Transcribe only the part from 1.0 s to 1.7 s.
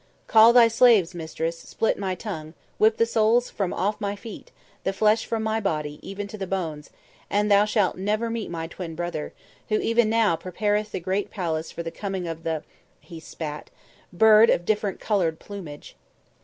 mistress;